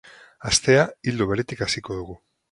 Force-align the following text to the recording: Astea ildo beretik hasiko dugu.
Astea 0.51 0.85
ildo 1.11 1.27
beretik 1.31 1.61
hasiko 1.67 1.99
dugu. 1.99 2.17